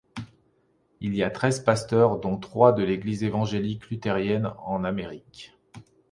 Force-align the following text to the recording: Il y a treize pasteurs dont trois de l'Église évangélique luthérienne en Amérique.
Il 0.99 1.13
y 1.13 1.21
a 1.21 1.29
treize 1.29 1.59
pasteurs 1.59 2.19
dont 2.19 2.35
trois 2.35 2.71
de 2.73 2.81
l'Église 2.81 3.23
évangélique 3.23 3.87
luthérienne 3.91 4.51
en 4.65 4.83
Amérique. 4.83 5.55